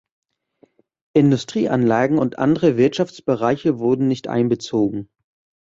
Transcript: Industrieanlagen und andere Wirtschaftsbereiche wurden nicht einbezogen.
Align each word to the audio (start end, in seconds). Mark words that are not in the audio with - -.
Industrieanlagen 1.13 2.17
und 2.17 2.39
andere 2.39 2.75
Wirtschaftsbereiche 2.75 3.77
wurden 3.77 4.07
nicht 4.07 4.27
einbezogen. 4.27 5.11